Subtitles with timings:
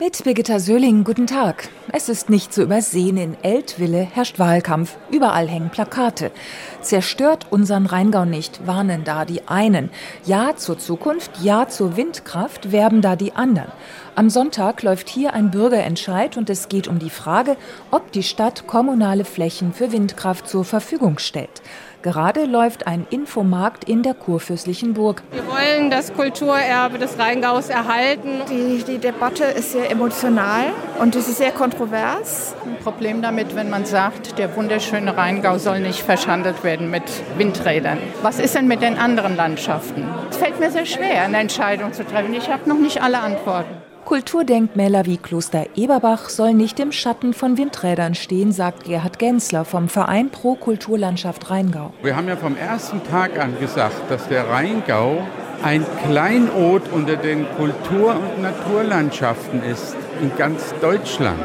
[0.00, 1.68] Mit Birgitta Söhling, guten Tag.
[1.92, 4.96] Es ist nicht zu übersehen, in Eltville herrscht Wahlkampf.
[5.12, 6.32] Überall hängen Plakate.
[6.80, 9.90] Zerstört unseren Rheingau nicht, warnen da die einen.
[10.24, 13.70] Ja zur Zukunft, ja zur Windkraft, werben da die anderen.
[14.16, 17.56] Am Sonntag läuft hier ein Bürgerentscheid und es geht um die Frage,
[17.92, 21.62] ob die Stadt kommunale Flächen für Windkraft zur Verfügung stellt.
[22.04, 25.22] Gerade läuft ein Infomarkt in der kurfürstlichen Burg.
[25.32, 28.42] Wir wollen das Kulturerbe des Rheingaus erhalten.
[28.50, 32.54] Die, die Debatte ist sehr emotional und es ist sehr kontrovers.
[32.64, 37.04] Ein Problem damit, wenn man sagt, der wunderschöne Rheingau soll nicht verschandelt werden mit
[37.36, 37.98] Windrädern.
[38.22, 40.04] Was ist denn mit den anderen Landschaften?
[40.30, 42.34] Es fällt mir sehr schwer, eine Entscheidung zu treffen.
[42.34, 43.84] Ich habe noch nicht alle Antworten.
[44.04, 49.88] Kulturdenkmäler wie Kloster Eberbach sollen nicht im Schatten von Windrädern stehen, sagt Gerhard Gensler vom
[49.88, 51.94] Verein Pro Kulturlandschaft Rheingau.
[52.02, 55.26] Wir haben ja vom ersten Tag an gesagt, dass der Rheingau
[55.62, 61.40] ein Kleinod unter den Kultur- und Naturlandschaften ist in ganz Deutschland.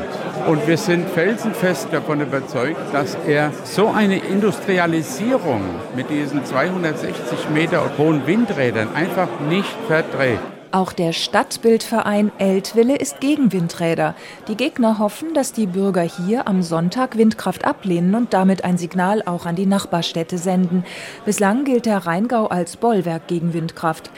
[0.48, 5.62] Und wir sind felsenfest davon überzeugt, dass er so eine Industrialisierung
[5.96, 10.59] mit diesen 260 Meter hohen Windrädern einfach nicht verträgt.
[10.72, 14.14] Auch der Stadtbildverein Eltville ist gegen Windräder.
[14.48, 19.24] Die Gegner hoffen, dass die Bürger hier am Sonntag Windkraft ablehnen und damit ein Signal
[19.26, 20.86] auch an die Nachbarstädte senden.
[21.26, 24.12] Bislang gilt der Rheingau als Bollwerk gegen Windkraft.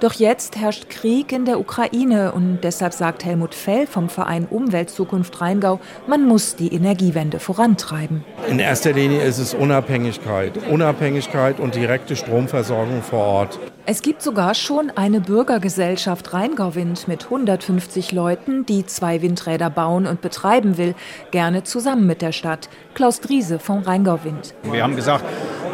[0.00, 5.40] Doch jetzt herrscht Krieg in der Ukraine und deshalb sagt Helmut Fell vom Verein Umweltzukunft
[5.40, 8.24] Rheingau, man muss die Energiewende vorantreiben.
[8.48, 13.58] In erster Linie ist es Unabhängigkeit, Unabhängigkeit und direkte Stromversorgung vor Ort.
[13.86, 20.22] Es gibt sogar schon eine Bürgergesellschaft Rheingau-Wind mit 150 Leuten, die zwei Windräder bauen und
[20.22, 20.94] betreiben will,
[21.30, 22.68] gerne zusammen mit der Stadt.
[22.94, 24.54] Klaus Driese vom Rheingau-Wind.
[24.64, 25.24] Wir haben gesagt,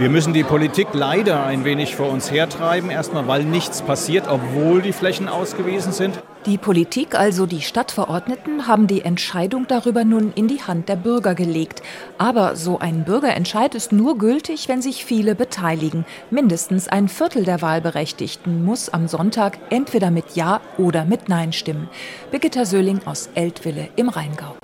[0.00, 4.80] wir müssen die Politik leider ein wenig vor uns hertreiben, erstmal weil nichts passiert, obwohl
[4.80, 6.18] die Flächen ausgewiesen sind.
[6.46, 11.34] Die Politik, also die Stadtverordneten, haben die Entscheidung darüber nun in die Hand der Bürger
[11.34, 11.82] gelegt.
[12.16, 16.06] Aber so ein Bürgerentscheid ist nur gültig, wenn sich viele beteiligen.
[16.30, 21.90] Mindestens ein Viertel der Wahlberechtigten muss am Sonntag entweder mit Ja oder mit Nein stimmen.
[22.30, 24.54] Birgitta Söhling aus Eltville im Rheingau.